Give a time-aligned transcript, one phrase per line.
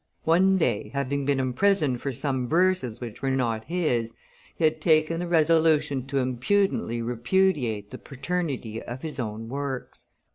[0.23, 4.13] One day, having been imprisoned for some verses which were not his,
[4.55, 10.07] he had taken the resolution to impudently repudiate the paternity of his own works.